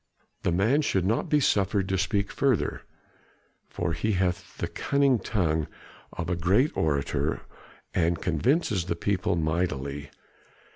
[0.41, 2.81] The man should not be suffered to speak further,
[3.69, 5.67] for he hath the cunning tongue
[6.13, 7.41] of a great orator,
[7.93, 10.09] and convinces the people mightily.